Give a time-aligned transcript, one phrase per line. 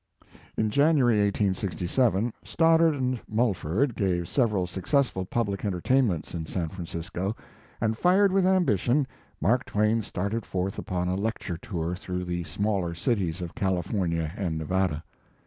[0.57, 6.69] In January 1867, Stoddard and Mul ford gave several successful public enter tainments in San
[6.69, 7.35] Francisco,
[7.79, 9.05] and fired with ambition,
[9.39, 14.57] Mark Twain started forth upon a lecture tour through the smaller cities of California and
[14.57, 15.03] Nevada.